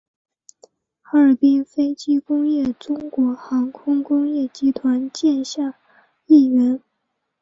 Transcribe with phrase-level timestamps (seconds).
[1.03, 5.75] 哈尔滨飞机工业中国航空工业集团旗下
[6.25, 6.81] 一员。